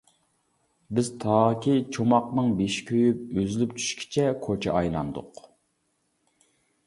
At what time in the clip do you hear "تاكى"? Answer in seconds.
1.23-1.75